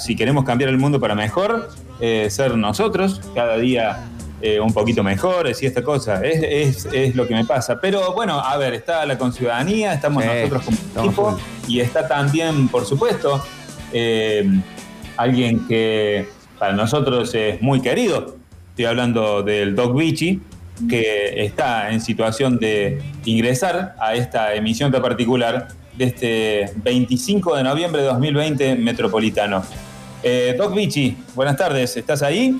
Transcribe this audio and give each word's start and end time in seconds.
si 0.00 0.14
queremos 0.14 0.44
cambiar 0.44 0.70
el 0.70 0.78
mundo 0.78 1.00
para 1.00 1.16
mejor, 1.16 1.70
eh, 1.98 2.28
ser 2.30 2.56
nosotros, 2.56 3.20
cada 3.34 3.56
día 3.58 4.04
eh, 4.40 4.60
un 4.60 4.72
poquito 4.72 5.02
mejores 5.02 5.60
y 5.60 5.66
esta 5.66 5.82
cosa. 5.82 6.24
Es, 6.24 6.84
es- 6.86 6.88
es 6.94 7.16
lo 7.16 7.26
que 7.26 7.34
me 7.34 7.44
pasa. 7.44 7.80
Pero 7.80 8.12
bueno, 8.14 8.38
a 8.38 8.56
ver, 8.58 8.74
está 8.74 9.04
la 9.06 9.18
conciudadanía, 9.18 9.92
estamos 9.92 10.22
Sí, 10.22 10.28
nosotros 10.32 10.62
como 10.94 11.06
equipo 11.08 11.30
full. 11.32 11.40
y 11.66 11.80
está 11.80 12.06
también, 12.06 12.68
por 12.68 12.84
supuesto, 12.86 13.42
eh, 13.92 14.48
alguien 15.16 15.66
que 15.66 16.28
para 16.60 16.74
nosotros 16.74 17.34
es 17.34 17.60
muy 17.60 17.80
querido. 17.80 18.36
Estoy 18.70 18.84
hablando 18.84 19.42
del 19.42 19.74
Doc 19.74 19.96
Vichy, 19.98 20.40
que 20.88 21.42
está 21.44 21.90
en 21.90 22.00
situación 22.00 22.60
de 22.60 23.02
ingresar 23.24 23.96
a 23.98 24.14
esta 24.14 24.54
emisión 24.54 24.92
tan 24.92 25.02
particular 25.02 25.66
de 25.96 26.04
este 26.04 26.70
25 26.84 27.56
de 27.56 27.64
noviembre 27.64 28.02
de 28.02 28.06
2020 28.06 28.76
metropolitano. 28.76 29.64
Eh, 30.22 30.54
Doc 30.58 30.74
Vichy, 30.74 31.16
buenas 31.34 31.56
tardes, 31.56 31.96
¿estás 31.96 32.22
ahí? 32.22 32.58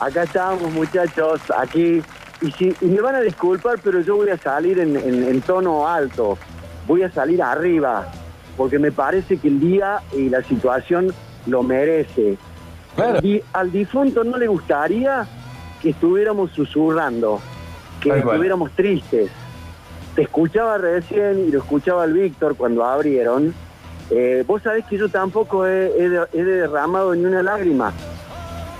Acá 0.00 0.22
estamos, 0.22 0.70
muchachos, 0.72 1.40
aquí. 1.56 2.02
Y, 2.40 2.52
si, 2.52 2.74
y 2.80 2.86
me 2.86 3.00
van 3.00 3.16
a 3.16 3.20
disculpar, 3.20 3.80
pero 3.82 4.00
yo 4.00 4.16
voy 4.16 4.30
a 4.30 4.38
salir 4.38 4.78
en, 4.78 4.96
en- 4.96 5.24
en 5.24 5.40
tono 5.40 5.88
alto. 5.88 6.38
Voy 6.86 7.02
a 7.02 7.10
salir 7.10 7.42
arriba, 7.42 8.06
porque 8.56 8.78
me 8.78 8.92
parece 8.92 9.38
que 9.38 9.48
el 9.48 9.58
día 9.58 10.00
y 10.16 10.28
la 10.28 10.42
situación 10.44 11.12
lo 11.46 11.62
merece. 11.64 12.36
Claro. 12.94 13.18
Y 13.26 13.42
al 13.52 13.72
difunto 13.72 14.22
no 14.22 14.36
le 14.38 14.46
gustaría 14.46 15.26
que 15.82 15.90
estuviéramos 15.90 16.52
susurrando, 16.52 17.40
que 18.00 18.10
estuviéramos 18.10 18.70
tristes. 18.72 19.30
Te 20.14 20.22
escuchaba 20.22 20.78
recién 20.78 21.44
y 21.48 21.50
lo 21.50 21.58
escuchaba 21.58 22.04
el 22.04 22.12
Víctor 22.12 22.56
cuando 22.56 22.84
abrieron. 22.84 23.52
Eh, 24.10 24.42
vos 24.46 24.62
sabés 24.62 24.84
que 24.86 24.96
yo 24.96 25.08
tampoco 25.08 25.66
he, 25.66 25.86
he 26.02 26.08
de- 26.08 26.26
he 26.32 26.42
derramado 26.42 27.14
ni 27.14 27.24
una 27.24 27.42
lágrima 27.42 27.92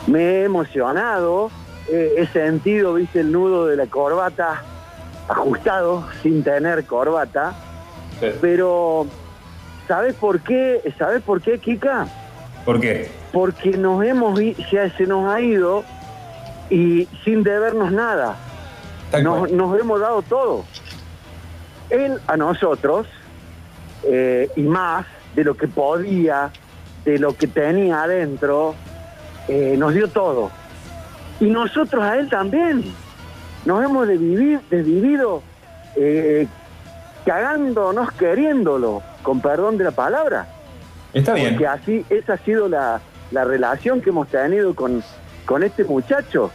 me 0.06 0.20
he 0.22 0.44
emocionado, 0.44 1.50
eh, 1.90 2.14
he 2.16 2.26
sentido, 2.28 2.94
viste, 2.94 3.20
el 3.20 3.30
nudo 3.30 3.66
de 3.66 3.76
la 3.76 3.86
corbata 3.86 4.62
ajustado 5.28 6.06
sin 6.22 6.42
tener 6.42 6.86
corbata, 6.86 7.52
pero 8.40 9.06
¿sabes 9.86 10.14
por 10.14 10.40
qué? 10.40 10.80
¿Sabes 10.98 11.22
por 11.22 11.42
qué, 11.42 11.58
Kika? 11.58 12.06
¿Por 12.64 12.80
qué? 12.80 13.10
Porque 13.32 13.70
nos 13.76 14.02
hemos 14.02 14.38
se, 14.70 14.90
se 14.96 15.06
nos 15.06 15.30
ha 15.30 15.42
ido 15.42 15.84
y 16.70 17.06
sin 17.22 17.42
debernos 17.42 17.92
nada. 17.92 18.34
Nos, 19.22 19.52
nos 19.52 19.78
hemos 19.78 20.00
dado 20.00 20.22
todo. 20.22 20.64
Él 21.90 22.18
a 22.26 22.36
nosotros, 22.38 23.06
eh, 24.04 24.48
y 24.56 24.62
más 24.62 25.04
de 25.38 25.44
lo 25.44 25.54
que 25.56 25.68
podía, 25.68 26.50
de 27.04 27.16
lo 27.16 27.36
que 27.36 27.46
tenía 27.46 28.02
adentro, 28.02 28.74
eh, 29.46 29.76
nos 29.78 29.94
dio 29.94 30.08
todo. 30.08 30.50
Y 31.38 31.44
nosotros 31.44 32.02
a 32.02 32.16
él 32.18 32.28
también. 32.28 32.82
Nos 33.64 33.84
hemos 33.84 34.08
desvivi- 34.08 34.60
desvivido 34.68 35.42
eh, 35.94 36.48
cagándonos 37.24 38.10
queriéndolo, 38.12 39.00
con 39.22 39.40
perdón 39.40 39.78
de 39.78 39.84
la 39.84 39.90
palabra. 39.92 40.48
Está 41.12 41.34
bien. 41.34 41.50
Porque 41.50 41.66
así, 41.68 42.04
esa 42.10 42.32
ha 42.32 42.38
sido 42.38 42.68
la, 42.68 43.00
la 43.30 43.44
relación 43.44 44.00
que 44.00 44.10
hemos 44.10 44.26
tenido 44.26 44.74
con, 44.74 45.04
con 45.46 45.62
este 45.62 45.84
muchacho. 45.84 46.50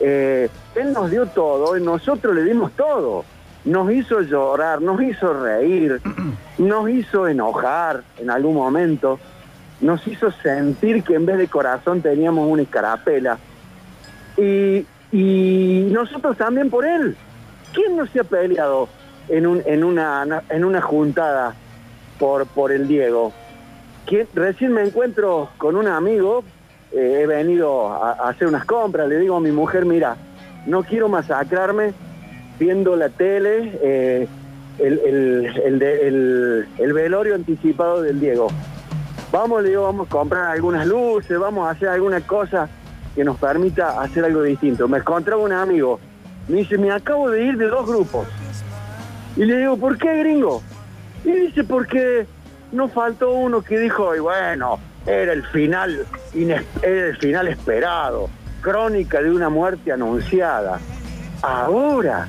Eh, 0.00 0.48
él 0.74 0.92
nos 0.94 1.10
dio 1.10 1.26
todo 1.26 1.76
y 1.76 1.82
nosotros 1.82 2.34
le 2.34 2.44
dimos 2.44 2.72
todo. 2.72 3.26
Nos 3.66 3.92
hizo 3.92 4.22
llorar, 4.22 4.80
nos 4.80 5.02
hizo 5.02 5.34
reír, 5.34 6.00
nos 6.58 6.88
hizo 6.88 7.28
enojar 7.28 8.02
en 8.18 8.30
algún 8.30 8.54
momento, 8.54 9.18
nos 9.82 10.06
hizo 10.06 10.30
sentir 10.30 11.02
que 11.02 11.14
en 11.14 11.26
vez 11.26 11.36
de 11.36 11.48
corazón 11.48 12.00
teníamos 12.00 12.48
una 12.48 12.62
escarapela. 12.62 13.38
Y, 14.38 14.86
y 15.12 15.88
nosotros 15.92 16.38
también 16.38 16.70
por 16.70 16.86
él. 16.86 17.16
¿Quién 17.74 17.96
no 17.96 18.06
se 18.06 18.20
ha 18.20 18.24
peleado 18.24 18.88
en, 19.28 19.46
un, 19.46 19.62
en, 19.66 19.84
una, 19.84 20.42
en 20.48 20.64
una 20.64 20.80
juntada 20.80 21.54
por, 22.18 22.46
por 22.46 22.72
el 22.72 22.88
Diego? 22.88 23.32
que 24.06 24.26
recién 24.34 24.72
me 24.72 24.82
encuentro 24.82 25.50
con 25.58 25.76
un 25.76 25.88
amigo, 25.88 26.44
eh, 26.92 27.20
he 27.22 27.26
venido 27.26 27.88
a, 27.92 28.12
a 28.12 28.28
hacer 28.30 28.46
unas 28.46 28.64
compras, 28.64 29.08
le 29.08 29.18
digo 29.18 29.36
a 29.36 29.40
mi 29.40 29.50
mujer, 29.50 29.84
mira, 29.84 30.16
no 30.66 30.84
quiero 30.84 31.08
masacrarme 31.08 31.92
viendo 32.58 32.96
la 32.96 33.08
tele, 33.08 33.78
eh, 33.82 34.28
el, 34.78 34.98
el- 35.04 36.66
el 36.78 36.92
velorio 36.92 37.34
anticipado 37.34 38.02
del 38.02 38.20
Diego. 38.20 38.48
Vamos, 39.32 39.62
le 39.62 39.76
vamos 39.76 40.06
a 40.06 40.10
comprar 40.10 40.50
algunas 40.50 40.86
luces, 40.86 41.38
vamos 41.38 41.66
a 41.66 41.70
hacer 41.72 41.88
alguna 41.88 42.20
cosa 42.20 42.68
que 43.14 43.24
nos 43.24 43.38
permita 43.38 44.00
hacer 44.00 44.24
algo 44.24 44.42
distinto. 44.42 44.86
Me 44.88 44.98
encontraba 44.98 45.42
un 45.42 45.52
amigo, 45.52 45.98
me 46.48 46.58
dice, 46.58 46.78
me 46.78 46.90
acabo 46.92 47.30
de 47.30 47.44
ir 47.44 47.56
de 47.56 47.66
dos 47.66 47.86
grupos. 47.86 48.28
Y 49.36 49.44
le 49.44 49.58
digo, 49.58 49.76
¿por 49.76 49.98
qué, 49.98 50.18
gringo? 50.18 50.62
Y 51.24 51.30
dice, 51.32 51.64
porque 51.64 52.26
no 52.72 52.88
faltó 52.88 53.32
uno 53.32 53.62
que 53.62 53.78
dijo, 53.78 54.14
y 54.14 54.20
bueno, 54.20 54.78
era 55.06 55.32
el 55.32 55.44
final, 55.46 56.06
era 56.34 57.06
el 57.08 57.16
final 57.18 57.48
esperado, 57.48 58.28
crónica 58.62 59.20
de 59.20 59.30
una 59.30 59.48
muerte 59.48 59.92
anunciada. 59.92 60.78
Ahora, 61.42 62.26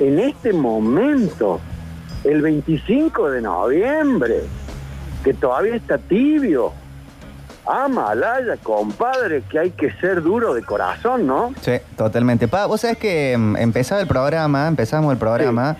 en 0.00 0.18
este 0.18 0.52
momento, 0.52 1.60
el 2.24 2.42
25 2.42 3.30
de 3.30 3.40
noviembre, 3.40 4.40
que 5.24 5.34
todavía 5.34 5.74
está 5.76 5.98
tibio, 5.98 6.72
ah, 7.66 7.88
Malaya, 7.88 8.56
compadre, 8.62 9.42
que 9.50 9.58
hay 9.58 9.70
que 9.70 9.90
ser 10.00 10.22
duro 10.22 10.54
de 10.54 10.62
corazón, 10.62 11.26
¿no? 11.26 11.52
Sí, 11.62 11.72
totalmente. 11.96 12.46
Pa, 12.48 12.66
vos 12.66 12.80
sabés 12.82 12.98
que 12.98 13.36
mm, 13.36 13.56
empezaba 13.56 14.00
el 14.00 14.06
programa, 14.06 14.68
empezamos 14.68 15.10
el 15.12 15.18
programa 15.18 15.76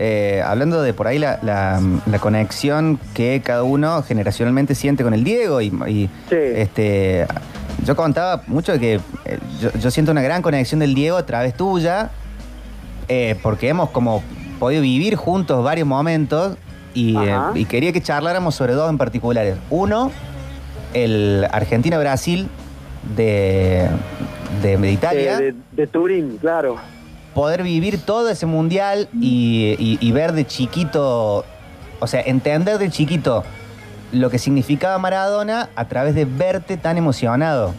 eh, 0.00 0.42
hablando 0.46 0.80
de 0.82 0.94
por 0.94 1.06
ahí 1.08 1.18
la, 1.18 1.38
la- 1.42 1.80
la 2.06 2.18
conexión 2.20 2.98
que 3.14 3.42
cada 3.44 3.64
uno 3.64 4.02
generacionalmente 4.04 4.74
siente 4.76 5.02
con 5.02 5.12
el 5.12 5.24
Diego 5.24 5.60
y, 5.60 5.66
y, 5.88 6.08
Sí. 6.28 6.36
este 6.36 7.26
yo 7.84 7.94
contaba 7.96 8.42
mucho 8.46 8.72
de 8.72 8.78
que 8.80 8.94
eh, 9.24 9.38
yo, 9.60 9.70
yo 9.72 9.90
siento 9.90 10.12
una 10.12 10.22
gran 10.22 10.40
conexión 10.42 10.78
del 10.80 10.94
Diego 10.94 11.16
a 11.16 11.26
través 11.26 11.54
tuya 11.54 12.10
eh, 13.08 13.36
porque 13.42 13.68
hemos 13.68 13.90
como 13.90 14.22
podido 14.58 14.82
vivir 14.82 15.16
juntos 15.16 15.62
varios 15.64 15.86
momentos 15.86 16.56
y, 16.94 17.16
eh, 17.16 17.36
y 17.54 17.64
quería 17.64 17.92
que 17.92 18.00
charláramos 18.02 18.54
sobre 18.54 18.72
dos 18.74 18.90
en 18.90 18.98
particulares. 18.98 19.56
Uno, 19.70 20.10
el 20.94 21.46
Argentina-Brasil 21.50 22.48
de, 23.16 23.88
de, 24.62 24.76
de 24.76 24.90
Italia. 24.92 25.38
De, 25.38 25.54
de 25.72 25.86
Turín, 25.86 26.38
claro. 26.38 26.76
Poder 27.34 27.62
vivir 27.62 28.00
todo 28.04 28.28
ese 28.30 28.46
mundial 28.46 29.08
y, 29.20 29.76
y- 29.78 29.98
y 30.00 30.12
ver 30.12 30.32
de 30.32 30.46
chiquito, 30.46 31.44
o 32.00 32.06
sea, 32.06 32.20
entender 32.22 32.78
de 32.78 32.90
chiquito 32.90 33.44
lo 34.10 34.30
que 34.30 34.38
significaba 34.38 34.98
Maradona 34.98 35.68
a 35.76 35.84
través 35.86 36.14
de 36.14 36.24
verte 36.24 36.76
tan 36.78 36.96
emocionado. 36.96 37.74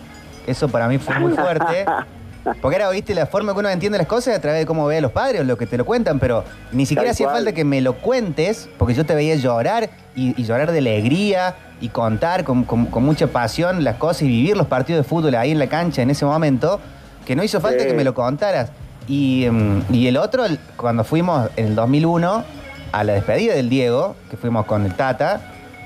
Eso 0.48 0.70
para 0.70 0.88
mí 0.88 0.98
fue 0.98 1.20
muy 1.20 1.34
fuerte. 1.34 1.86
Porque 2.62 2.76
era, 2.78 2.90
viste, 2.90 3.14
la 3.16 3.26
forma 3.26 3.54
que 3.54 3.60
uno 3.60 3.70
entiende 3.70 3.98
las 3.98 4.08
cosas 4.08 4.36
a 4.36 4.42
través 4.42 4.62
de 4.62 4.66
cómo 4.66 4.86
ve 4.86 4.98
a 4.98 5.02
los 5.02 5.12
padres 5.12 5.46
lo 5.46 5.58
que 5.58 5.66
te 5.66 5.78
lo 5.78 5.86
cuentan, 5.86 6.20
pero 6.20 6.44
ni 6.72 6.86
siquiera 6.86 7.12
hacía 7.12 7.28
falta 7.30 7.52
que 7.54 7.64
me 7.66 7.82
lo 7.82 7.94
cuentes, 7.96 8.70
porque 8.78 8.94
yo 8.94 9.06
te 9.06 9.16
veía 9.16 9.36
llorar 9.36 9.90
y, 10.16 10.40
y 10.40 10.46
llorar 10.46 10.72
de 10.72 10.80
alegría 10.80 11.56
y 11.82 11.90
contar 11.90 12.44
con, 12.44 12.64
con- 12.64 12.88
con 12.88 13.04
mucha 13.04 13.28
pasión 13.28 13.84
las 13.84 13.96
cosas 13.96 14.24
y 14.24 14.28
vivir 14.28 14.58
los 14.58 14.68
partidos 14.68 15.04
de 15.06 15.10
fútbol 15.10 15.36
ahí 15.36 15.52
en 15.52 15.60
la 15.60 15.68
cancha 15.68 16.02
en 16.02 16.10
ese 16.10 16.26
momento, 16.26 16.80
que 17.26 17.36
no 17.36 17.44
hizo 17.44 17.62
falta 17.62 17.84
Sí. 17.84 17.88
que 17.90 17.94
me 17.94 18.04
lo 18.04 18.14
contaras. 18.14 18.72
Y, 19.08 19.48
mm, 19.50 19.94
y 19.94 20.08
el 20.08 20.18
otro, 20.18 20.44
cuando 20.76 21.04
fuimos 21.04 21.50
en 21.56 21.68
el 21.68 21.76
2001 21.76 22.44
a 22.92 23.04
la 23.04 23.14
despedida 23.14 23.54
del 23.54 23.70
Diego, 23.70 24.16
que 24.30 24.38
fuimos 24.38 24.66
con 24.66 24.86
el 24.86 24.94
Tata, 24.96 25.42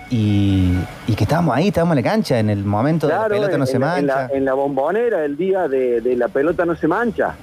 y, 0.10 0.74
y 1.08 1.16
que 1.16 1.24
estábamos 1.24 1.56
ahí, 1.56 1.70
estábamos 1.70 1.98
en 1.98 2.04
la 2.04 2.10
cancha 2.10 2.40
en 2.40 2.50
el 2.50 2.64
momento 2.64 3.08
de 3.08 3.14
la 3.14 3.28
pelota 3.28 3.58
no 3.58 3.64
en, 3.64 3.68
se 3.68 3.76
en 3.76 3.82
mancha. 3.82 4.28
la, 4.28 4.30
en 4.34 4.46
la 4.46 4.54
bombonera, 4.54 5.26
el 5.26 5.36
día 5.38 5.68
de, 5.68 6.02
de 6.02 6.16
la 6.16 6.28
pelota 6.28 6.66
no 6.66 6.76
se 6.76 6.88
mancha. 6.88 7.36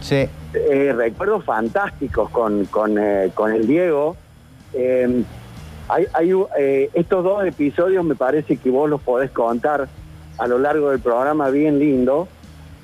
Sí. 0.00 0.28
Eh, 0.54 0.92
recuerdos 0.96 1.44
fantásticos 1.44 2.30
con, 2.30 2.66
con, 2.66 2.98
eh, 2.98 3.30
con 3.34 3.52
el 3.52 3.66
Diego. 3.66 4.16
Eh, 4.74 5.22
hay, 5.88 6.06
hay, 6.12 6.32
eh, 6.58 6.90
estos 6.94 7.24
dos 7.24 7.44
episodios 7.46 8.04
me 8.04 8.14
parece 8.14 8.56
que 8.56 8.70
vos 8.70 8.90
los 8.90 9.00
podés 9.00 9.30
contar 9.30 9.88
a 10.38 10.46
lo 10.46 10.58
largo 10.58 10.90
del 10.90 11.00
programa 11.00 11.48
bien 11.50 11.78
lindo. 11.78 12.28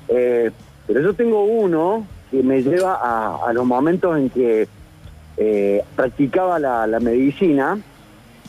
Pero 0.07 0.99
yo 1.01 1.13
tengo 1.13 1.43
uno 1.43 2.05
que 2.29 2.43
me 2.43 2.61
lleva 2.61 2.95
a, 3.01 3.37
a 3.47 3.53
los 3.53 3.65
momentos 3.65 4.17
en 4.17 4.29
que 4.29 4.67
practicaba 5.95 6.59
la, 6.59 6.85
la 6.87 6.99
medicina, 6.99 7.77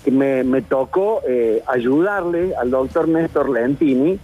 que 0.04 0.10
me, 0.10 0.44
me 0.44 0.60
tocó 0.62 1.22
eh, 1.26 1.62
ayudarle 1.66 2.54
al 2.54 2.70
doctor 2.70 3.08
Néstor 3.08 3.48
Lentini 3.48 4.18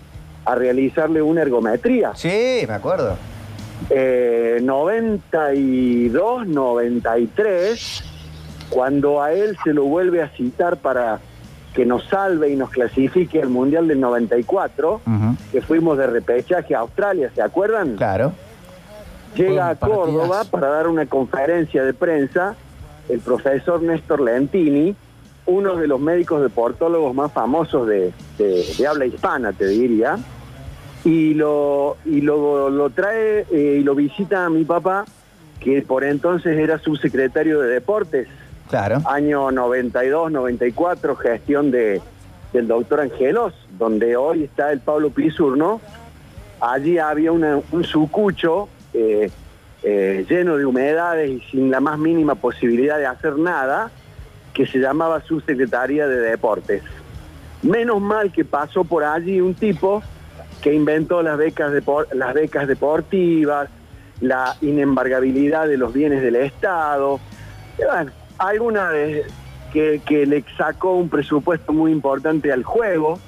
a 0.45 0.55
realizarle 0.55 1.23
una 1.23 1.43
ergometría. 1.43 2.13
Sí, 2.15 2.65
me 2.69 2.75
acuerdo. 2.75 3.17
Eh, 3.89 4.59
92, 4.63 6.47
93, 6.47 8.05
cuando 8.69 9.23
a 9.23 9.33
él 9.33 9.57
se 9.65 9.73
lo 9.73 9.85
vuelve 9.85 10.23
a 10.23 10.29
citar 10.29 10.77
para 10.77 11.19
que 11.75 11.87
nos 11.87 12.05
salve 12.09 12.51
y 12.51 12.57
nos 12.57 12.71
clasifique 12.71 13.41
al 13.41 13.49
Mundial 13.49 13.89
del 13.89 14.01
94, 14.01 14.95
Ujú, 15.07 15.37
que 15.51 15.63
fuimos 15.63 15.97
de 15.97 16.07
repechaje 16.09 16.75
a 16.75 16.81
Australia, 16.81 17.31
¿se 17.35 17.41
acuerdan? 17.41 17.97
Claro. 17.97 18.33
Llega 19.35 19.69
a 19.69 19.77
Córdoba 19.77 20.43
para 20.51 20.69
dar 20.69 20.89
una 20.89 21.07
conferencia 21.07 21.85
de 21.85 21.95
prensa 21.95 22.57
el 23.09 23.21
profesor 23.21 23.83
Néstor 23.83 24.21
Lentini, 24.21 24.95
uno 25.47 25.77
de 25.77 25.87
los 25.89 26.01
médicos 26.01 26.43
deportólogos 26.43 27.15
más 27.15 27.33
famosos 27.33 27.87
de, 27.89 28.13
de- 28.39 28.65
de 28.79 28.87
habla 28.87 29.07
hispana, 29.07 29.53
te 29.53 29.67
diría, 29.67 30.19
y 31.05 31.35
lo, 31.35 31.97
y 32.05 32.21
lo, 32.21 32.69
lo 32.71 32.91
trae 32.91 33.47
eh, 33.51 33.79
y 33.81 33.83
lo 33.83 33.95
visita 33.95 34.45
a 34.47 34.51
mi 34.51 34.65
papá, 34.65 35.05
que 35.59 35.83
por 35.83 36.05
entonces 36.05 36.59
era 36.59 36.79
subsecretario 36.79 37.61
de 37.61 37.69
Deportes, 37.71 38.29
Claro. 38.69 38.99
año 39.07 39.51
92, 39.51 40.31
94, 40.31 41.17
gestión 41.17 41.71
de, 41.73 42.01
del 42.53 42.69
doctor 42.69 43.01
Angelos, 43.01 43.53
donde 43.79 44.17
hoy 44.17 44.45
está 44.45 44.71
el 44.71 44.79
Pablo 44.79 45.11
Pisurno. 45.11 45.81
Allí 46.61 46.99
había 46.99 47.33
una- 47.33 47.59
un 47.73 47.83
sucucho 47.85 48.69
eh, 48.95 49.29
eh, 49.83 50.25
lleno 50.29 50.57
de 50.57 50.67
humedades 50.67 51.31
y 51.31 51.41
sin 51.51 51.71
la 51.71 51.81
más 51.81 51.99
mínima 51.99 52.35
posibilidad 52.37 52.99
de 52.99 53.07
hacer 53.07 53.39
nada, 53.39 53.91
que 54.53 54.67
se 54.67 54.79
llamaba 54.79 55.21
Subsecretaría 55.23 56.07
de 56.07 56.21
Deportes. 56.21 56.83
Menos 57.63 58.01
mal 58.01 58.33
que 58.33 58.45
pasó 58.45 58.85
por 58.85 59.05
allí 59.05 59.41
un 59.41 59.55
tipo 59.55 60.03
que 60.63 60.75
inventó 60.75 61.23
las 61.23 61.39
becas, 61.39 61.73
las 62.13 62.35
becas 62.35 62.69
deportivas, 62.69 63.69
la 64.21 64.57
inembargabilidad 64.61 65.69
de 65.69 65.77
los 65.77 65.93
bienes 65.93 66.23
del 66.23 66.37
Estado. 66.37 67.21
Y 67.79 67.83
alguna 68.39 68.91
vez 68.91 69.27
que, 69.73 70.01
que 70.05 70.27
le 70.27 70.45
sacó 70.57 70.93
un 70.95 71.09
presupuesto 71.09 71.73
muy 71.73 71.93
importante 71.93 72.53
al 72.53 72.65
juego 72.65 73.19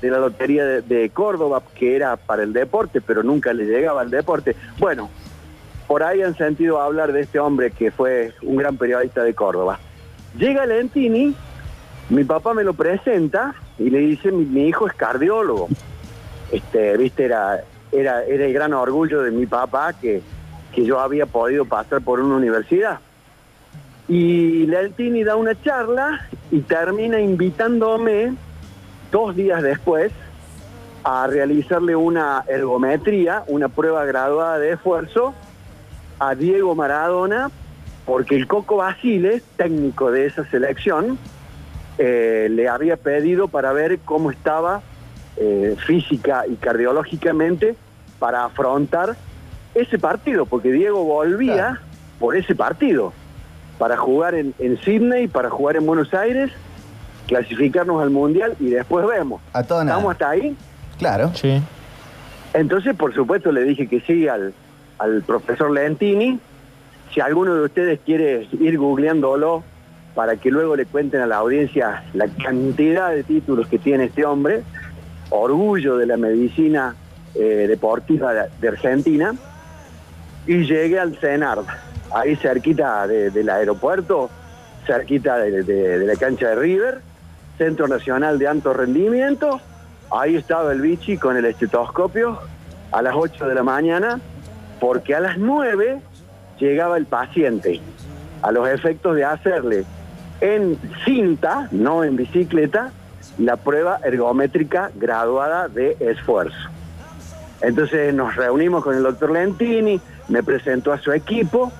de 0.00 0.10
la 0.10 0.18
Lotería 0.18 0.64
de, 0.64 0.82
de 0.82 1.10
Córdoba, 1.10 1.62
que 1.74 1.96
era 1.96 2.16
para 2.16 2.42
el 2.42 2.52
deporte, 2.52 3.00
pero 3.00 3.22
nunca 3.22 3.52
le 3.52 3.64
llegaba 3.64 4.02
al 4.02 4.10
deporte. 4.10 4.54
Bueno, 4.78 5.10
por 5.86 6.02
ahí 6.02 6.22
han 6.22 6.36
sentido 6.36 6.80
hablar 6.80 7.12
de 7.12 7.22
este 7.22 7.38
hombre 7.38 7.70
que 7.70 7.90
fue 7.90 8.32
un 8.42 8.56
gran 8.56 8.76
periodista 8.76 9.24
de 9.24 9.34
Córdoba. 9.34 9.80
Llega 10.36 10.66
Lentini, 10.66 11.34
mi 12.10 12.24
papá 12.24 12.54
me 12.54 12.64
lo 12.64 12.74
presenta 12.74 13.54
y 13.78 13.90
le 13.90 13.98
dice, 13.98 14.30
mi, 14.32 14.68
hijo 14.68 14.86
es 14.86 14.94
cardiólogo. 14.94 15.68
Este, 16.52 16.96
viste, 16.96 17.24
era, 17.24 17.60
era, 17.92 18.24
era 18.24 18.46
el 18.46 18.52
gran 18.52 18.72
orgullo 18.72 19.22
de 19.22 19.30
mi 19.30 19.46
papá 19.46 19.92
que, 19.92 20.22
que 20.72 20.84
yo 20.84 21.00
había 21.00 21.26
podido 21.26 21.64
pasar 21.64 22.02
por 22.02 22.20
una 22.20 22.36
universidad. 22.36 23.00
Y 24.08 24.66
Lentini 24.66 25.22
da 25.22 25.36
una 25.36 25.60
charla 25.60 26.26
y 26.50 26.60
termina 26.60 27.20
invitándome 27.20 28.34
dos 29.10 29.36
días 29.36 29.62
después 29.62 30.12
a 31.04 31.26
realizarle 31.26 31.94
una 31.94 32.44
ergometría, 32.48 33.44
una 33.46 33.68
prueba 33.68 34.04
graduada 34.04 34.58
de 34.58 34.72
esfuerzo 34.72 35.34
a 36.18 36.34
Diego 36.34 36.74
Maradona, 36.74 37.50
porque 38.08 38.36
el 38.36 38.46
Coco 38.46 38.76
Basile, 38.78 39.42
técnico 39.58 40.10
de 40.10 40.24
esa 40.24 40.42
selección, 40.46 41.18
eh, 41.98 42.48
le 42.50 42.66
había 42.66 42.96
pedido 42.96 43.48
para 43.48 43.70
ver 43.74 43.98
cómo 44.02 44.30
estaba 44.30 44.80
eh, 45.36 45.76
física 45.86 46.44
y 46.48 46.54
cardiológicamente 46.54 47.76
para 48.18 48.46
afrontar 48.46 49.14
ese 49.74 49.98
partido, 49.98 50.46
porque 50.46 50.72
Diego 50.72 51.04
volvía 51.04 51.54
Claro. 51.54 51.78
por 52.18 52.34
ese 52.34 52.54
partido, 52.54 53.12
para 53.76 53.98
jugar 53.98 54.34
en, 54.34 54.54
en 54.58 54.78
Sydney, 54.80 55.28
para 55.28 55.50
jugar 55.50 55.76
en 55.76 55.84
Buenos 55.84 56.14
Aires, 56.14 56.50
clasificarnos 57.26 58.00
al 58.02 58.08
Mundial 58.08 58.54
y 58.58 58.70
después 58.70 59.06
vemos. 59.06 59.42
A 59.52 59.62
todo 59.64 59.84
nada. 59.84 59.98
¿Estamos 59.98 60.12
hasta 60.12 60.30
ahí? 60.30 60.56
Claro. 60.98 61.30
Sí. 61.34 61.60
Entonces, 62.54 62.96
por 62.96 63.14
supuesto, 63.14 63.52
le 63.52 63.64
dije 63.64 63.86
que 63.86 64.00
sí 64.00 64.26
al, 64.28 64.54
al 64.98 65.20
profesor 65.24 65.70
Lentini. 65.70 66.40
Si 67.12 67.20
alguno 67.20 67.54
de 67.54 67.62
ustedes 67.62 68.00
quiere 68.04 68.48
ir 68.60 68.78
googleándolo 68.78 69.62
para 70.14 70.36
que 70.36 70.50
luego 70.50 70.76
le 70.76 70.84
cuenten 70.86 71.20
a 71.20 71.26
la 71.26 71.36
audiencia 71.36 72.04
la 72.14 72.26
cantidad 72.28 73.10
de 73.10 73.22
títulos 73.22 73.66
que 73.68 73.78
tiene 73.78 74.04
este 74.04 74.24
hombre, 74.24 74.62
orgullo 75.30 75.96
de 75.96 76.06
la 76.06 76.16
medicina 76.16 76.94
eh, 77.34 77.66
deportiva 77.68 78.32
de, 78.34 78.68
Argentina, 78.68 79.34
y 80.46 80.64
llegué 80.64 80.98
al 80.98 81.16
CENAR, 81.18 81.58
ahí 82.14 82.34
cerquita 82.36 83.06
de- 83.06 83.30
del 83.30 83.48
aeropuerto, 83.50 84.30
cerquita 84.86 85.36
de, 85.38 85.62
de- 85.62 85.98
de 85.98 86.06
la 86.06 86.16
cancha 86.16 86.48
de 86.48 86.54
River, 86.56 87.00
Centro 87.58 87.86
Nacional 87.86 88.38
de 88.38 88.48
Alto 88.48 88.72
Rendimiento, 88.72 89.60
ahí 90.10 90.36
estaba 90.36 90.72
el 90.72 90.80
bichi 90.80 91.16
con 91.18 91.36
el 91.36 91.44
estetoscopio 91.44 92.38
a 92.92 93.02
las 93.02 93.14
8 93.14 93.46
de 93.46 93.54
la 93.54 93.62
mañana, 93.62 94.18
porque 94.80 95.14
a 95.14 95.20
las 95.20 95.36
9 95.38 95.98
llegaba 96.58 96.96
el 96.96 97.06
paciente, 97.06 97.80
a 98.42 98.52
los 98.52 98.68
efectos 98.68 99.16
de 99.16 99.24
hacerle 99.24 99.84
en 100.40 100.78
cinta, 101.04 101.68
no 101.72 102.04
en 102.04 102.16
bicicleta, 102.16 102.92
la 103.38 103.56
prueba 103.56 104.00
ergométrica 104.04 104.90
graduada 104.94 105.68
de 105.68 105.96
esfuerzo. 106.00 106.56
Entonces 107.60 108.14
nos 108.14 108.36
reunimos 108.36 108.84
con 108.84 108.94
el 108.96 109.02
doctor 109.02 109.30
Lentini, 109.30 110.00
me 110.28 110.42
presentó 110.42 110.92
a 110.92 110.98
su 110.98 111.12
equipo, 111.12 111.72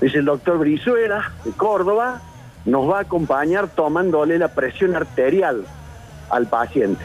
dice 0.00 0.18
el 0.18 0.24
doctor 0.24 0.58
Brizuela 0.58 1.32
de 1.44 1.50
Córdoba, 1.52 2.20
nos 2.64 2.88
va 2.88 2.98
a 2.98 3.02
acompañar 3.02 3.68
tomándole 3.68 4.38
la 4.38 4.48
presión 4.48 4.94
arterial 4.94 5.64
al 6.28 6.46
paciente. 6.46 7.04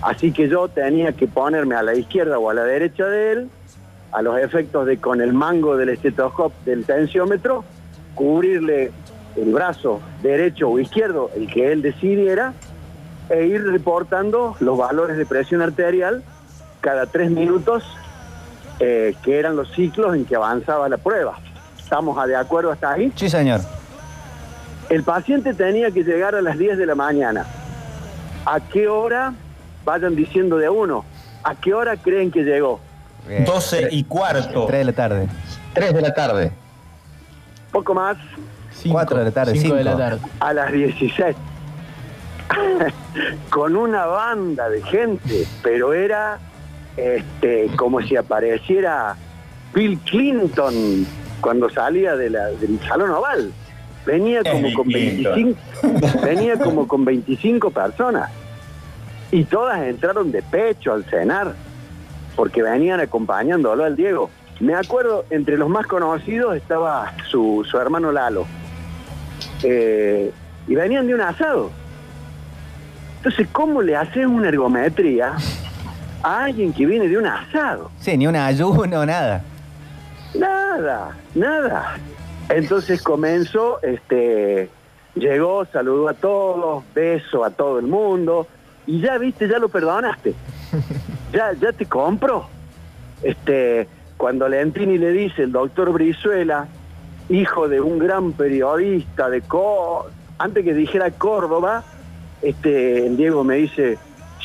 Así 0.00 0.32
que 0.32 0.48
yo 0.48 0.68
tenía 0.68 1.12
que 1.12 1.26
ponerme 1.26 1.74
a 1.74 1.82
la 1.82 1.94
izquierda 1.94 2.38
o 2.38 2.50
a 2.50 2.54
la 2.54 2.64
derecha 2.64 3.06
de 3.06 3.32
él, 3.32 3.50
a 4.14 4.22
los 4.22 4.38
efectos 4.38 4.86
de 4.86 4.98
con 4.98 5.20
el 5.20 5.32
mango 5.32 5.76
del 5.76 5.88
estetoscopio 5.88 6.56
del 6.64 6.84
tensiómetro, 6.84 7.64
cubrirle 8.14 8.92
el 9.34 9.52
brazo 9.52 10.00
derecho 10.22 10.70
o 10.70 10.78
izquierdo, 10.78 11.30
el 11.34 11.52
que 11.52 11.72
él 11.72 11.82
decidiera, 11.82 12.54
e 13.28 13.46
ir 13.46 13.64
reportando 13.64 14.54
los 14.60 14.78
valores 14.78 15.16
de 15.16 15.26
presión 15.26 15.62
arterial 15.62 16.22
cada 16.80 17.06
tres 17.06 17.30
minutos, 17.30 17.82
eh, 18.78 19.16
que 19.24 19.38
eran 19.38 19.56
los 19.56 19.72
ciclos 19.72 20.14
en 20.14 20.24
que 20.24 20.36
avanzaba 20.36 20.88
la 20.88 20.98
prueba. 20.98 21.36
¿Estamos 21.76 22.16
de 22.28 22.36
acuerdo 22.36 22.70
hasta 22.70 22.92
ahí? 22.92 23.12
Sí, 23.16 23.28
señor. 23.28 23.62
El 24.90 25.02
paciente 25.02 25.54
tenía 25.54 25.90
que 25.90 26.04
llegar 26.04 26.36
a 26.36 26.42
las 26.42 26.56
10 26.56 26.78
de 26.78 26.86
la 26.86 26.94
mañana. 26.94 27.46
¿A 28.44 28.60
qué 28.60 28.86
hora? 28.86 29.32
Vayan 29.84 30.14
diciendo 30.14 30.58
de 30.58 30.68
uno. 30.68 31.04
¿A 31.42 31.54
qué 31.54 31.74
hora 31.74 31.96
creen 31.96 32.30
que 32.30 32.44
llegó? 32.44 32.80
Eh, 33.28 33.44
12 33.46 33.88
y 33.90 34.04
cuarto. 34.04 34.66
3 34.66 34.78
de 34.80 34.84
la 34.84 34.92
tarde. 34.92 35.28
3 35.72 35.94
de 35.94 36.00
la 36.02 36.14
tarde. 36.14 36.52
Poco 37.72 37.94
más, 37.94 38.16
Cinco. 38.72 38.94
Cuatro 38.94 39.18
de 39.18 39.24
la 39.24 39.30
tarde, 39.30 39.52
Cinco 39.58 39.74
de 39.76 39.82
cinco. 39.84 39.98
la 39.98 40.08
tarde. 40.10 40.20
a 40.40 40.52
las 40.52 40.72
16. 40.72 41.36
Con 43.50 43.76
una 43.76 44.06
banda 44.06 44.68
de 44.68 44.82
gente, 44.82 45.46
pero 45.62 45.92
era 45.94 46.38
este, 46.96 47.68
como 47.76 48.02
si 48.02 48.16
apareciera 48.16 49.16
Bill 49.72 49.98
Clinton 50.00 51.06
cuando 51.40 51.68
salía 51.70 52.16
de 52.16 52.30
la- 52.30 52.46
del 52.50 52.78
salón 52.86 53.10
oval. 53.10 53.52
Venía 54.06 54.42
como 54.42 54.72
con 54.74 54.84
Clinton. 54.86 55.34
25, 55.82 56.20
venía 56.22 56.58
como 56.58 56.86
con 56.86 57.04
25 57.04 57.70
personas. 57.70 58.30
Y 59.32 59.44
todas 59.44 59.80
entraron 59.82 60.30
de 60.30 60.42
pecho 60.42 60.92
al 60.92 61.04
cenar, 61.06 61.54
porque 62.36 62.62
venían 62.62 63.00
acompañándolo 63.00 63.84
al 63.84 63.96
Diego. 63.96 64.30
Me 64.60 64.74
acuerdo, 64.74 65.24
entre 65.30 65.56
los 65.56 65.68
más 65.68 65.86
conocidos 65.86 66.56
estaba 66.56 67.12
su, 67.28 67.66
su 67.68 67.78
hermano 67.78 68.12
Lalo. 68.12 68.46
Eh, 69.62 70.32
y 70.66 70.74
venían 70.74 71.06
de 71.06 71.14
un 71.14 71.20
asado. 71.20 71.70
Entonces, 73.18 73.48
¿cómo 73.52 73.82
le 73.82 73.96
haces 73.96 74.26
una 74.26 74.48
ergometría 74.48 75.34
a 76.22 76.44
alguien 76.44 76.72
que 76.72 76.86
viene 76.86 77.08
de 77.08 77.18
un 77.18 77.26
asado? 77.26 77.90
Sí, 77.98 78.16
ni 78.16 78.26
un 78.26 78.36
ayuno, 78.36 79.04
nada. 79.06 79.42
Nada, 80.34 81.16
nada. 81.34 81.96
Entonces 82.48 83.02
comenzó, 83.02 83.82
este, 83.82 84.68
llegó, 85.14 85.64
saludó 85.66 86.08
a 86.08 86.14
todos, 86.14 86.84
beso 86.94 87.44
a 87.44 87.50
todo 87.50 87.78
el 87.78 87.86
mundo, 87.86 88.46
y 88.86 89.00
ya 89.00 89.16
viste, 89.18 89.48
ya 89.48 89.58
lo 89.58 89.68
perdonaste. 89.68 90.34
Ya, 91.34 91.52
ya 91.52 91.72
te 91.72 91.84
compro. 91.86 92.46
Este, 93.22 93.88
cuando 94.16 94.48
Lentini 94.48 94.98
le 94.98 95.10
dice 95.10 95.42
el 95.42 95.52
doctor 95.52 95.92
Brizuela, 95.92 96.68
hijo 97.28 97.68
de 97.68 97.80
un 97.80 97.98
gran 97.98 98.32
periodista 98.32 99.28
de 99.28 99.42
Co 99.42 100.06
antes 100.38 100.64
que 100.64 100.74
dijera 100.74 101.10
Córdoba, 101.10 101.82
este, 102.40 103.10
Diego 103.10 103.42
me 103.42 103.56
dice, 103.56 103.98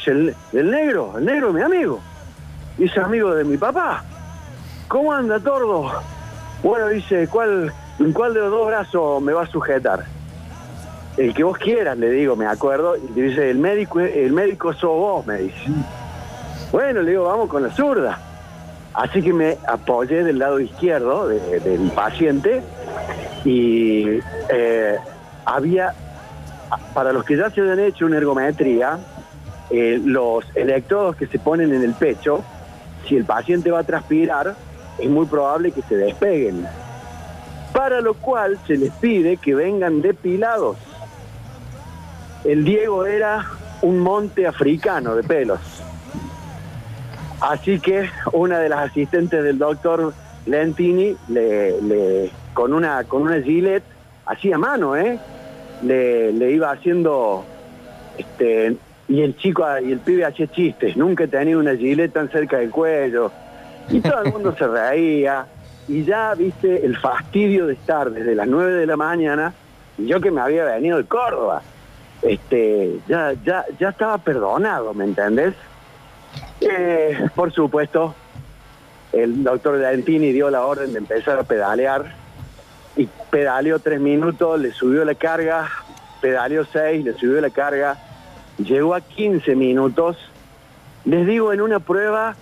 el, 0.08 0.36
negro, 0.54 1.14
el 1.18 1.26
negro 1.26 1.50
es 1.50 1.54
mi 1.54 1.62
amigo. 1.62 2.00
Y 2.80 2.86
es 2.86 2.98
amigo 2.98 3.36
de 3.36 3.44
mi 3.44 3.58
papá. 3.58 4.04
¿Cómo 4.88 5.14
anda, 5.14 5.40
Tordo? 5.40 5.92
Bueno, 6.64 6.88
dice, 6.88 7.28
¿cuál, 7.28 7.72
¿en 8.00 8.14
cuál 8.14 8.34
de 8.34 8.40
los 8.40 8.50
dos 8.50 8.68
brazos 8.68 9.22
me 9.22 9.34
va 9.34 9.44
a 9.44 9.48
sujetar? 9.48 10.06
el 11.18 11.34
que 11.34 11.44
vos 11.44 11.58
quieras, 11.58 11.98
le 11.98 12.12
digo, 12.12 12.38
me 12.38 12.46
acuerdo, 12.46 12.96
y 12.96 13.22
dice, 13.22 13.50
el 13.50 13.58
médico, 13.58 14.00
el 14.00 14.32
médico 14.32 14.72
sos 14.74 14.84
vos, 14.84 15.28
me 15.28 15.40
dice. 15.40 15.66
Bueno, 16.72 17.02
le 17.02 17.12
digo, 17.12 17.26
vamos 17.26 17.50
con 17.50 17.64
la 17.64 17.72
zurda. 17.72 18.20
Así 18.94 19.22
que 19.22 19.34
me 19.34 19.58
apoyé 19.68 20.24
del 20.24 20.40
lado 20.40 20.60
izquierdo 20.60 21.28
del 21.28 21.92
paciente 21.96 22.62
y 23.46 24.20
eh, 24.50 24.98
había, 25.46 25.94
para 26.94 27.14
los 27.14 27.24
que 27.24 27.38
ya 27.38 27.50
se 27.50 27.62
han 27.62 27.80
hecho 27.80 28.06
una 28.06 28.18
ergometría, 28.18 29.00
eh, 29.70 30.02
los 30.04 30.44
electrodos 30.56 31.16
que 31.16 31.28
se 31.28 31.40
ponen 31.40 31.74
en 31.74 31.84
el 31.84 31.94
pecho, 31.94 32.44
si 33.08 33.16
el 33.16 33.26
paciente 33.26 33.72
va 33.72 33.80
a 33.80 33.84
transpirar, 33.84 34.56
es 34.98 35.10
muy 35.10 35.26
probable 35.28 35.72
que 35.72 35.82
se 35.84 35.96
despeguen. 35.96 36.68
Para 37.74 38.02
lo 38.02 38.16
cual 38.16 38.60
se 38.68 38.76
les 38.76 38.92
pide 38.94 39.38
que 39.38 39.56
vengan 39.56 40.02
depilados. 40.02 40.78
El 42.44 42.66
Diego 42.66 43.06
era 43.06 43.46
un 43.82 44.00
monte 44.00 44.48
africano 44.48 45.16
de 45.16 45.24
pelos. 45.24 45.60
Así 47.42 47.80
que 47.80 48.10
una 48.34 48.60
de 48.60 48.70
las 48.70 48.90
asistentes 48.90 49.44
del 49.44 49.58
doctor 49.58 50.14
Lentini, 50.46 51.16
le, 51.30 52.32
con, 52.54 52.74
una, 52.74 53.04
con 53.06 53.32
gilet, 53.44 53.84
así 54.26 54.52
a 54.52 54.58
mano, 54.58 54.96
¿eh? 54.96 55.18
le, 55.84 56.34
le 56.34 56.52
iba 56.52 56.72
haciendo 56.72 57.46
este, 58.18 58.76
y 59.08 59.22
el 59.22 59.36
chico 59.38 59.66
y 59.84 59.92
el 59.92 60.00
pibe 60.00 60.26
hacía 60.26 60.48
chistes, 60.48 60.96
nunca 60.96 61.26
tenido 61.28 61.60
una 61.60 61.76
gilet 61.76 62.14
tan 62.14 62.30
cerca 62.30 62.58
del 62.58 62.70
cuello. 62.70 63.32
Y 63.90 64.02
todo 64.02 64.22
el 64.24 64.32
mundo 64.32 64.54
se 64.56 64.68
reía. 64.68 65.48
Y 65.88 66.04
ya, 66.04 66.36
viste, 66.36 66.86
el 66.86 66.96
fastidio 66.96 67.66
de 67.66 67.74
estar 67.74 68.12
desde 68.12 68.36
las 68.36 68.48
9 68.48 68.74
de 68.74 68.86
la 68.86 68.96
mañana, 68.96 69.54
y 69.98 70.06
yo 70.06 70.22
que 70.22 70.30
me 70.30 70.42
había 70.42 70.64
venido 70.66 70.98
de 70.98 71.06
Córdoba, 71.06 71.64
este, 72.22 73.00
ya, 73.08 73.34
ya, 73.44 73.66
ya 73.80 73.90
estaba 73.90 74.20
perdonado, 74.20 74.94
¿me 74.94 75.06
entendés? 75.06 75.56
Eh, 76.62 77.30
por 77.36 77.52
supuesto, 77.52 78.16
el 79.14 79.44
doctor 79.44 79.78
Dentini 79.78 80.32
dio 80.32 80.50
la 80.50 80.66
orden 80.66 80.94
de 80.94 81.00
empezar 81.00 81.40
a 81.40 81.44
pedalear 81.44 82.14
y 82.96 83.08
pedaleó 83.30 83.80
tres 83.80 84.00
minutos, 84.00 84.60
le 84.60 84.72
subió 84.72 85.06
la 85.06 85.16
carga, 85.16 85.70
pedaleó 86.22 86.66
seis, 86.66 87.04
le 87.04 87.14
subió 87.14 87.40
la 87.40 87.50
carga, 87.50 87.98
llegó 88.58 88.94
a 88.94 89.02
15 89.02 89.56
minutos. 89.56 90.18
Les 91.06 91.26
digo 91.26 91.54
en 91.54 91.62
una 91.62 91.80
prueba 91.80 92.36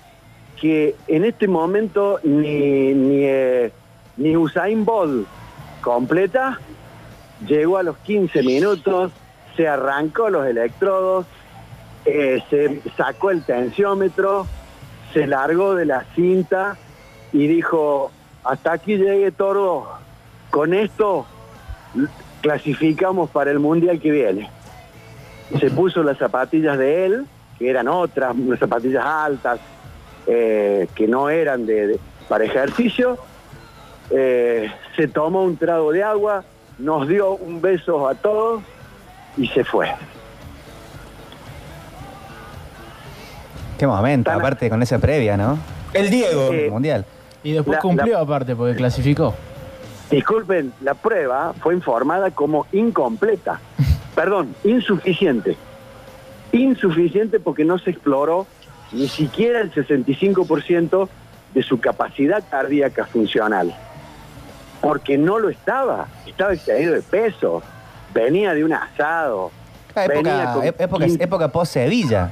que 0.60 0.96
en 1.08 1.24
este 1.24 1.48
momento 1.48 2.20
ni, 2.24 2.94
ni, 2.94 3.24
eh, 3.24 3.72
ni 4.18 4.36
Usain 4.36 4.84
Bolt 4.84 5.28
completa, 5.82 6.60
llegó 7.46 7.78
a 7.78 7.84
los 7.84 7.98
15 7.98 8.42
minutos, 8.42 9.12
se 9.56 9.68
arrancó 9.68 10.30
los 10.30 10.48
electrodos, 10.48 11.28
eh, 12.10 12.42
se 12.50 12.82
sacó 12.96 13.32
el 13.32 13.44
tensiómetro, 13.44 14.48
se 15.14 15.28
largó 15.28 15.76
de 15.76 15.86
la 15.86 16.06
cinta 16.16 16.78
y 17.34 17.48
dijo, 17.48 18.12
hasta 18.46 18.72
aquí 18.72 18.96
llegué 18.96 19.32
Toro, 19.32 19.90
con 20.50 20.74
esto 20.74 21.26
clasificamos 22.42 23.30
para 23.30 23.52
el 23.52 23.60
Mundial 23.60 24.00
que 24.00 24.12
viene. 24.12 24.50
Se 25.60 25.70
puso 25.70 26.02
las 26.02 26.18
zapatillas 26.18 26.78
de 26.78 27.06
él, 27.06 27.26
que 27.60 27.70
eran 27.70 27.90
otras, 27.90 28.34
unas 28.36 28.60
zapatillas 28.60 29.06
altas, 29.06 29.60
eh, 30.28 30.88
que 30.96 31.08
no 31.10 31.30
eran 31.30 31.66
de, 31.66 32.00
para 32.30 32.46
ejercicio, 32.46 33.18
eh, 34.12 34.72
se 34.96 35.10
tomó 35.10 35.44
un 35.44 35.58
trago 35.58 35.92
de 35.92 36.04
agua, 36.04 36.46
nos 36.78 37.06
dio 37.10 37.32
un 37.32 37.60
beso 37.60 38.08
a 38.08 38.16
todos 38.16 38.64
y 39.36 39.48
se 39.50 39.66
fue. 39.66 39.90
Qué 43.78 43.86
momento, 43.86 44.32
aparte 44.32 44.70
con 44.70 44.82
esa 44.82 44.98
previa, 45.00 45.38
¿no? 45.38 45.58
El 45.94 46.10
Diego. 46.10 46.52
Eh, 46.52 46.70
mundial. 46.70 47.06
Y 47.44 47.54
después 47.54 47.80
cumplió 47.80 48.18
aparte, 48.20 48.56
porque 48.56 48.76
clasificó. 48.76 49.36
Disculpen, 50.10 50.74
la 50.82 50.94
prueba 50.94 51.54
fue 51.60 51.74
informada 51.74 52.32
como 52.32 52.66
incompleta. 52.72 53.60
perdón, 54.16 54.56
insuficiente. 54.64 55.56
Insuficiente 56.52 57.40
porque 57.40 57.66
no 57.66 57.78
se 57.78 57.92
exploró 57.92 58.48
ni 58.92 59.08
siquiera 59.08 59.62
el 59.62 59.72
65% 59.72 61.10
de 61.54 61.64
su 61.64 61.80
capacidad 61.80 62.44
cardíaca 62.50 63.06
funcional. 63.06 63.76
Porque 64.82 65.18
no 65.18 65.40
lo 65.40 65.50
estaba, 65.50 66.08
estaba 66.26 66.54
excedido 66.54 66.94
de 66.94 67.02
peso, 67.02 67.62
venía 68.14 68.54
de 68.54 68.64
un 68.64 68.74
asado. 68.74 69.52
Época, 69.96 70.64
época, 71.20 71.52
post-Sevilla. 71.52 72.32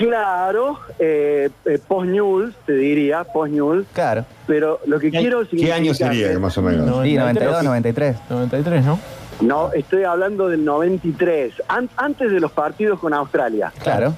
Claro, 0.00 0.80
eh, 0.98 1.50
eh 1.66 1.78
post-News, 1.86 2.54
te 2.64 2.72
diría, 2.72 3.24
post-News. 3.24 3.86
Claro. 3.92 4.24
Pero 4.46 4.80
lo 4.86 4.98
que 4.98 5.10
quiero... 5.10 5.46
¿Qué 5.46 5.72
año 5.72 5.92
sería, 5.92 6.38
más 6.38 6.56
o 6.56 6.62
menos? 6.62 7.04
Sí, 7.04 7.14
92, 7.16 7.62
93. 7.62 8.16
93, 8.30 8.84
¿no? 8.84 8.98
No, 9.42 9.72
estoy 9.74 10.04
hablando 10.04 10.48
del 10.48 10.64
93, 10.64 11.52
antes 11.96 12.32
de 12.32 12.40
los 12.40 12.50
partidos 12.52 12.98
con 12.98 13.12
Australia. 13.12 13.72
Claro. 13.82 14.14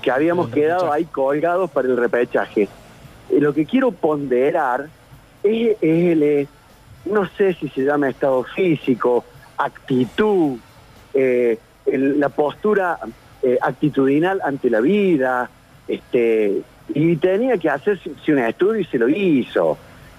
Que 0.00 0.10
habíamos 0.10 0.48
quedado 0.48 0.90
ahí 0.90 1.04
colgados 1.04 1.70
para 1.70 1.88
el 1.88 1.96
repechaje. 1.98 2.66
Y 3.30 3.40
lo 3.40 3.52
que 3.52 3.66
quiero 3.66 3.92
ponderar 3.92 4.88
es, 5.42 5.76
el, 5.82 6.22
eh, 6.22 6.48
no 7.04 7.28
sé 7.36 7.52
si 7.52 7.68
se 7.68 7.82
llama 7.82 8.08
estado 8.08 8.44
físico, 8.44 9.26
actitud, 9.58 10.58
eh, 11.12 11.58
la 11.86 12.30
postura 12.30 12.98
eh, 13.42 13.58
actitudinal 13.60 14.40
ante 14.44 14.70
la 14.70 14.80
vida, 14.80 15.50
este, 15.86 16.62
y 16.94 17.16
tenía 17.16 17.56
que 17.58 17.70
hacerse 17.70 18.10
un 18.28 18.38
estudio 18.38 18.80
y 18.80 18.84
se 18.84 18.98
lo 18.98 19.08
hizo. 19.08 19.78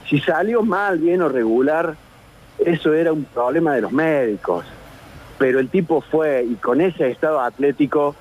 Si 0.10 0.20
salió 0.20 0.64
mal, 0.64 1.00
bien 1.00 1.22
o 1.22 1.30
regular, 1.30 1.96
eso 2.60 2.94
era 2.94 3.14
un 3.14 3.26
problema 3.26 3.76
de 3.76 3.82
los 3.82 3.92
médicos. 3.92 4.66
Pero 5.38 5.60
el 5.60 5.70
tipo 5.70 6.02
fue, 6.02 6.46
y 6.50 6.56
con 6.56 6.82
ese 6.82 7.10
estado 7.10 7.40
atlético, 7.40 8.16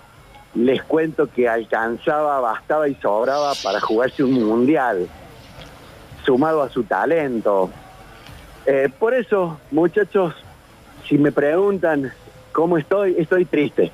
les 0.54 0.82
cuento 0.82 1.28
que 1.28 1.48
alcanzaba, 1.48 2.40
bastaba 2.40 2.88
y 2.88 2.94
sobraba 2.96 3.52
para 3.62 3.80
jugarse 3.80 4.22
un 4.22 4.32
mundial, 4.32 5.08
sumado 6.24 6.62
a 6.62 6.68
su 6.68 6.84
talento. 6.84 7.70
Eh, 8.66 8.88
por 8.98 9.14
eso, 9.14 9.58
muchachos, 9.70 10.34
si 11.08 11.18
me 11.18 11.32
preguntan 11.32 12.12
cómo 12.52 12.78
estoy, 12.78 13.16
estoy 13.18 13.44
triste. 13.44 13.90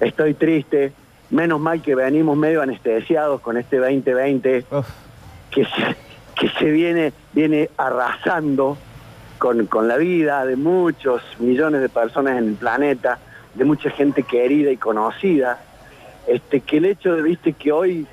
Estoy 0.00 0.34
triste. 0.34 0.92
Menos 1.30 1.60
mal 1.60 1.82
que 1.82 1.94
venimos 1.94 2.36
medio 2.36 2.62
anestesiados 2.62 3.40
con 3.40 3.56
este 3.56 3.78
2020 3.78 4.64
que 5.50 5.66
que 6.34 6.48
se 6.50 6.70
viene, 6.70 7.12
viene 7.32 7.70
arrasando 7.76 8.76
con, 9.38 9.68
la 9.86 9.96
vida 9.96 10.44
de 10.46 10.56
muchos 10.56 11.22
millones 11.38 11.80
de 11.80 11.88
personas 11.88 12.38
en 12.38 12.48
el 12.48 12.54
planeta, 12.54 13.18
de 13.54 13.64
mucha 13.64 13.90
gente 13.90 14.22
querida 14.22 14.70
y 14.70 14.76
conocida, 14.76 15.60
este, 16.26 16.60
que 16.60 16.78
el 16.78 16.86
hecho 16.86 17.14
de, 17.14 17.22
viste, 17.22 17.52
que 17.52 17.72
hoy 17.72 18.06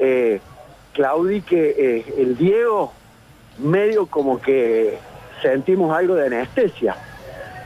eh, 0.00 0.40
claudique 0.94 1.74
eh, 1.78 2.14
el 2.18 2.36
Diego, 2.36 2.92
medio 3.58 4.06
como 4.06 4.40
que 4.40 4.98
sentimos 5.42 5.96
algo 5.96 6.14
de 6.14 6.26
anestesia. 6.26 6.96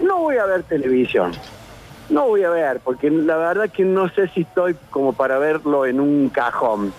No 0.00 0.19
voy 0.19 0.37
a 0.37 0.47
ver 0.47 0.64
televisión, 0.64 1.33
no 2.09 2.27
voy 2.27 2.45
a 2.45 2.51
ver, 2.51 2.81
porque 2.81 3.11
la 3.11 3.37
verdad 3.37 3.71
que 3.71 3.85
no 3.85 4.09
sé 4.11 4.29
si 4.29 4.43
estoy 4.43 4.77
como 4.91 5.13
para 5.13 5.39
verlo 5.39 5.87
en 5.87 6.01
un 6.01 6.29
cajón. 6.29 6.93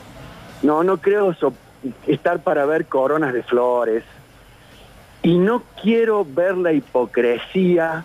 No, 0.61 0.83
no 0.83 0.97
creo 0.97 1.35
estar 2.07 2.41
para 2.41 2.65
ver 2.65 2.85
coronas 2.85 3.33
de 3.33 3.43
flores, 3.43 4.03
y 5.23 5.37
no 5.37 5.63
quiero 5.81 6.25
ver 6.25 6.57
la 6.57 6.73
hipocresía 6.73 8.03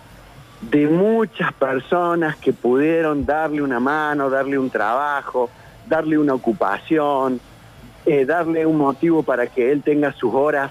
de 0.60 0.86
muchas 0.86 1.52
personas 1.52 2.36
que 2.36 2.52
pudieron 2.52 3.26
darle 3.26 3.60
una 3.60 3.80
mano, 3.80 4.30
darle 4.30 4.56
un 4.56 4.70
trabajo, 4.70 5.50
darle 5.86 6.16
una 6.16 6.34
ocupación, 6.34 7.40
eh, 8.06 8.24
darle 8.24 8.64
un 8.66 8.76
motivo 8.76 9.24
para 9.24 9.48
que 9.48 9.72
él 9.72 9.82
tenga 9.82 10.12
sus 10.12 10.32
horas 10.32 10.70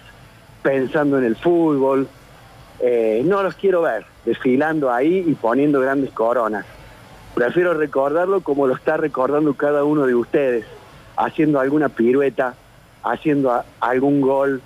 pensando 0.61 1.17
en 1.17 1.25
el 1.25 1.35
fútbol. 1.35 2.07
Eh, 2.79 3.21
no 3.25 3.41
los 3.43 3.55
quiero 3.55 3.81
ver 3.81 4.05
desfilando 4.25 4.91
ahí 4.91 5.23
y 5.25 5.33
poniendo 5.35 5.79
grandes 5.79 6.11
coronas. 6.11 6.65
Prefiero 7.33 7.73
recordarlo 7.73 8.41
como 8.41 8.67
lo 8.67 8.75
está 8.75 8.97
recordando 8.97 9.53
cada 9.53 9.83
uno 9.83 10.05
de 10.05 10.15
ustedes, 10.15 10.65
haciendo 11.15 11.59
alguna 11.59 11.89
pirueta, 11.89 12.55
haciendo 13.03 13.63
algún 13.79 14.21
gol 14.21 14.61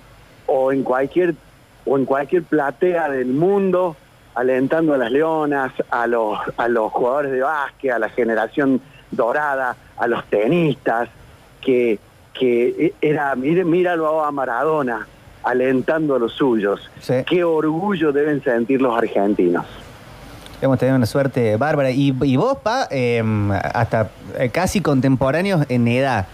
o 0.46 0.72
en 0.72 0.82
cualquier 0.82 1.34
o 1.84 1.96
en 1.96 2.04
cualquier 2.04 2.42
platea 2.42 3.08
del 3.08 3.28
mundo, 3.28 3.96
alentando 4.34 4.94
a 4.94 4.98
las 4.98 5.10
leonas, 5.10 5.72
a 5.90 6.06
los, 6.06 6.38
a 6.56 6.68
los 6.68 6.92
jugadores 6.92 7.32
de 7.32 7.42
básquet, 7.42 7.92
a 7.92 7.98
la 7.98 8.08
generación 8.08 8.80
dorada, 9.10 9.76
a 9.96 10.06
los 10.06 10.24
tenistas, 10.26 11.08
que, 11.60 11.98
que 12.34 12.94
era, 13.00 13.34
míralo 13.36 14.24
a 14.24 14.30
Maradona, 14.32 15.06
alentando 15.42 16.14
a 16.14 16.18
los 16.18 16.32
suyos. 16.32 16.80
Qué 17.26 17.44
orgullo 17.44 18.12
deben 18.12 18.42
sentir 18.42 18.80
los 18.80 18.96
argentinos. 18.96 19.66
Hemos 20.60 20.78
tenido 20.78 20.96
una 20.96 21.06
suerte 21.06 21.56
bárbara. 21.56 21.90
Y, 21.90 22.16
y 22.22 22.36
vos, 22.36 22.58
Pa, 22.62 22.86
eh, 22.90 23.22
hasta 23.74 24.10
eh, 24.38 24.48
casi 24.50 24.80
contemporáneos 24.80 25.66
en 25.68 25.88
edad. 25.88 26.26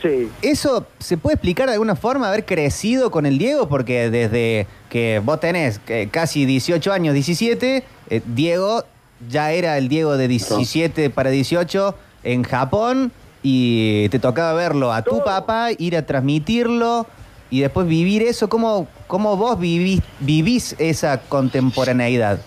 Sí. 0.00 0.30
¿Eso 0.42 0.86
se 1.00 1.16
puede 1.16 1.34
explicar 1.34 1.66
de 1.66 1.72
alguna 1.72 1.96
forma, 1.96 2.28
haber 2.28 2.44
crecido 2.44 3.10
con 3.10 3.26
el 3.26 3.38
Diego? 3.38 3.68
Porque 3.68 4.10
desde 4.10 4.66
que 4.90 5.20
vos 5.24 5.40
tenés 5.40 5.80
eh, 5.88 6.08
casi 6.10 6.46
18 6.46 6.92
años, 6.92 7.14
17, 7.14 7.82
eh, 8.10 8.22
Diego 8.26 8.84
ya 9.28 9.50
era 9.52 9.76
el 9.76 9.88
Diego 9.88 10.16
de 10.16 10.28
17 10.28 11.10
para 11.10 11.30
18 11.30 11.96
en 12.22 12.44
Japón 12.44 13.10
y 13.42 14.08
te 14.10 14.18
tocaba 14.18 14.52
verlo 14.52 14.92
a 14.92 15.02
tu 15.02 15.24
papá, 15.24 15.70
ir 15.76 15.96
a 15.96 16.06
transmitirlo 16.06 17.06
y 17.50 17.60
después 17.60 17.86
vivir 17.86 18.22
eso. 18.22 18.48
¿Cómo, 18.48 18.88
cómo 19.06 19.36
vos 19.36 19.58
vivís, 19.58 20.00
vivís 20.20 20.74
esa 20.78 21.20
contemporaneidad? 21.20 22.40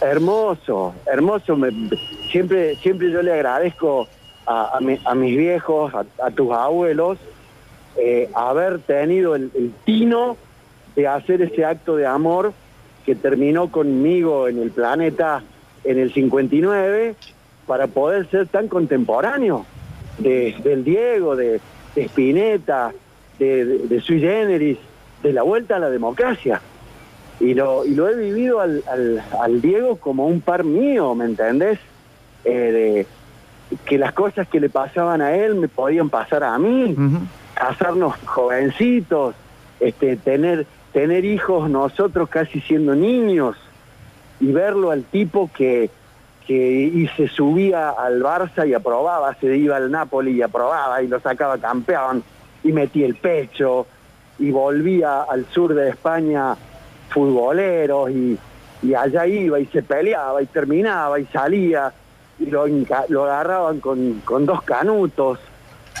Hermoso, 0.00 0.94
hermoso. 1.10 1.56
Siempre, 2.30 2.76
siempre 2.76 3.10
yo 3.10 3.22
le 3.22 3.32
agradezco 3.32 4.08
a, 4.46 4.76
a 4.76 4.80
mi- 4.80 4.98
a 5.04 5.14
mis 5.14 5.36
viejos, 5.36 5.92
a, 5.94 6.30
tus 6.30 6.52
abuelos, 6.52 7.18
eh, 7.98 8.28
haber 8.34 8.80
tenido 8.80 9.34
el, 9.34 9.50
el 9.54 9.72
tino 9.84 10.36
de 10.94 11.08
hacer 11.08 11.40
ese 11.42 11.64
acto 11.64 11.96
de 11.96 12.06
amor 12.06 12.52
que 13.04 13.14
terminó 13.14 13.70
conmigo 13.70 14.48
en 14.48 14.58
el 14.60 14.70
planeta 14.70 15.42
en 15.84 15.98
el 15.98 16.12
59 16.12 17.14
para 17.66 17.86
poder 17.86 18.28
ser 18.30 18.48
tan 18.48 18.68
contemporáneo 18.68 19.64
de- 20.18 20.54
del 20.62 20.84
Diego, 20.84 21.36
de, 21.36 21.60
de 21.94 22.02
Spinetta, 22.04 22.92
de, 23.38 23.64
de, 23.64 23.78
de 23.88 24.00
Sui 24.00 24.20
Generis, 24.20 24.78
de 25.22 25.32
la 25.32 25.42
vuelta 25.42 25.76
a 25.76 25.78
la 25.78 25.90
democracia 25.90 26.60
y 27.40 27.54
lo, 27.54 27.84
y 27.84 27.94
lo 27.94 28.08
he 28.08 28.14
vivido 28.16 28.60
al, 28.60 28.82
al, 28.90 29.22
al 29.40 29.60
Diego 29.60 29.96
como 29.96 30.26
un 30.26 30.40
par 30.40 30.64
mío, 30.64 31.14
¿me 31.14 31.24
entendés? 31.26 31.78
Eh, 32.44 33.06
de 33.70 33.76
que 33.84 33.98
las 33.98 34.12
cosas 34.12 34.46
que 34.48 34.60
le 34.60 34.68
pasaban 34.70 35.20
a 35.20 35.34
él 35.34 35.56
me 35.56 35.68
podían 35.68 36.08
pasar 36.08 36.44
a 36.44 36.56
mí, 36.58 36.92
Ujú. 36.92 37.26
casarnos 37.54 38.14
jovencitos, 38.24 39.34
este, 39.80 40.16
tener, 40.16 40.66
tener 40.92 41.24
hijos 41.24 41.68
nosotros 41.68 42.28
casi 42.28 42.60
siendo 42.60 42.94
niños 42.94 43.56
y 44.40 44.52
verlo 44.52 44.90
al 44.92 45.02
tipo 45.02 45.50
que, 45.54 45.90
que 46.46 46.54
y 46.54 47.08
se 47.16 47.26
subía 47.28 47.90
al 47.90 48.22
Barça 48.22 48.66
y 48.66 48.72
aprobaba, 48.72 49.34
se 49.40 49.56
iba 49.56 49.76
al 49.76 49.90
Napoli 49.90 50.32
y 50.32 50.42
aprobaba 50.42 51.02
y 51.02 51.08
lo 51.08 51.18
sacaba 51.20 51.58
campeón 51.58 52.22
y 52.66 52.72
metía 52.72 53.06
el 53.06 53.14
pecho 53.14 53.86
y 54.38 54.50
volvía 54.50 55.22
al 55.22 55.46
sur 55.46 55.72
de 55.72 55.90
España 55.90 56.56
futboleros 57.10 58.10
y, 58.10 58.38
y 58.82 58.94
allá 58.94 59.26
iba 59.26 59.60
y 59.60 59.66
se 59.66 59.82
peleaba 59.82 60.42
y 60.42 60.46
terminaba 60.46 61.18
y 61.20 61.26
salía 61.26 61.92
y 62.38 62.46
lo, 62.46 62.66
lo 63.08 63.24
agarraban 63.24 63.80
con, 63.80 64.20
con 64.24 64.44
dos 64.44 64.62
canutos 64.62 65.38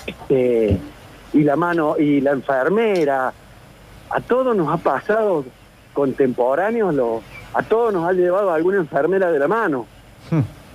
este, 0.06 0.78
y 1.32 1.42
la 1.44 1.56
mano 1.56 1.96
y 1.98 2.20
la 2.20 2.32
enfermera 2.32 3.32
a 4.10 4.20
todos 4.20 4.56
nos 4.56 4.68
ha 4.68 4.76
pasado 4.76 5.44
contemporáneos 5.94 6.94
lo, 6.94 7.22
a 7.54 7.62
todos 7.62 7.92
nos 7.92 8.08
ha 8.08 8.12
llevado 8.12 8.52
alguna 8.52 8.78
enfermera 8.78 9.30
de 9.30 9.38
la 9.38 9.48
mano 9.48 9.86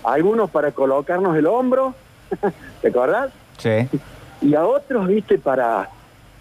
algunos 0.03 0.49
para 0.49 0.71
colocarnos 0.71 1.35
el 1.37 1.45
hombro 1.45 1.93
¿te 2.81 2.87
acordás? 2.87 3.31
Sí. 3.57 3.87
Y 4.41 4.55
a 4.55 4.65
otros, 4.65 5.07
viste, 5.07 5.37
para, 5.37 5.89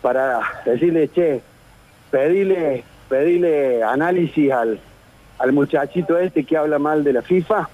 para 0.00 0.40
decirle, 0.64 1.08
che, 1.08 1.42
pedile, 2.10 2.82
pedile 3.08 3.82
análisis 3.82 4.50
al, 4.50 4.80
al 5.38 5.52
muchachito 5.52 6.18
este 6.18 6.44
que 6.44 6.56
habla 6.56 6.78
mal 6.78 7.04
de 7.04 7.12
la 7.12 7.22
FIFA, 7.22 7.68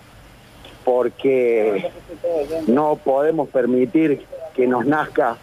porque 0.85 1.91
no 2.67 2.97
podemos 2.97 3.49
permitir 3.49 4.25
que 4.55 4.67
nos 4.67 4.85
nazca 4.85 5.37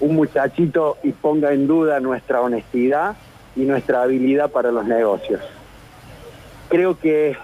un 0.00 0.16
muchachito 0.16 0.98
y 1.02 1.12
ponga 1.12 1.52
en 1.52 1.66
duda 1.66 2.00
nuestra 2.00 2.40
honestidad 2.40 3.16
y 3.56 3.60
nuestra 3.60 4.02
habilidad 4.02 4.50
para 4.50 4.72
los 4.72 4.86
negocios. 4.86 5.40
Creo 6.68 6.98
que 6.98 7.36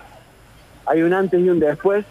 hay 0.87 1.03
un 1.03 1.13
antes 1.13 1.41
y 1.41 1.49
un 1.49 1.61
después 1.61 2.05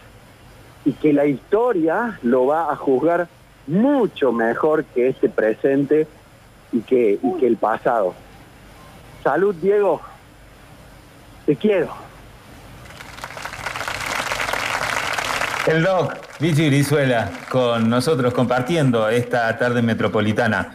y 0.85 0.93
que 0.93 1.11
la 1.11 1.25
historia 1.25 2.17
lo 2.23 2.45
va 2.45 2.71
a 2.71 2.75
juzgar 2.75 3.27
mucho 3.69 4.31
mejor 4.31 4.83
que 4.83 5.09
este 5.09 5.29
presente 5.29 6.07
y 6.71 6.81
que, 6.81 7.19
y 7.21 7.39
que 7.39 7.47
el 7.47 7.57
pasado. 7.57 8.15
Salud, 9.23 9.55
Diego. 9.55 10.01
Te 11.45 11.55
quiero. 11.55 11.93
El 15.67 15.83
Doc, 15.83 16.15
Vichy 16.39 16.67
Brizuela, 16.69 17.29
con 17.49 17.89
nosotros 17.89 18.33
compartiendo 18.33 19.07
esta 19.07 19.55
tarde 19.57 19.81
metropolitana. 19.83 20.73